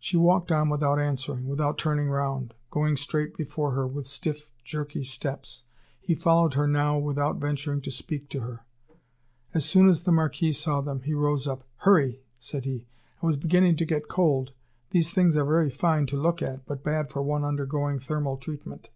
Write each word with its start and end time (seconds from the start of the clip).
She 0.00 0.16
walked 0.16 0.50
on 0.50 0.70
without 0.70 0.98
answering, 0.98 1.46
without 1.46 1.78
turning 1.78 2.08
round, 2.08 2.56
going 2.68 2.96
straight 2.96 3.36
before 3.36 3.70
her 3.74 3.86
with 3.86 4.08
stiff, 4.08 4.50
jerky 4.64 5.04
steps. 5.04 5.62
He 6.00 6.16
followed 6.16 6.54
her 6.54 6.66
now 6.66 6.98
without 6.98 7.36
venturing 7.36 7.80
to 7.82 7.90
speak 7.92 8.28
to 8.30 8.40
her. 8.40 8.64
As 9.54 9.64
soon 9.64 9.88
as 9.88 10.02
the 10.02 10.10
Marquis 10.10 10.50
saw 10.50 10.80
them, 10.80 11.02
he 11.02 11.14
rose 11.14 11.46
up: 11.46 11.62
"Hurry," 11.76 12.18
said 12.40 12.64
he; 12.64 12.88
"I 13.22 13.26
was 13.26 13.36
beginning 13.36 13.76
to 13.76 13.84
get 13.86 14.08
cold. 14.08 14.50
These 14.90 15.12
things 15.12 15.36
are 15.36 15.44
very 15.46 15.70
fine 15.70 16.06
to 16.06 16.20
look 16.20 16.42
at, 16.42 16.66
but 16.66 16.82
bad 16.82 17.10
for 17.10 17.22
one 17.22 17.44
undergoing 17.44 18.00
thermal 18.00 18.38
treatment!" 18.38 18.90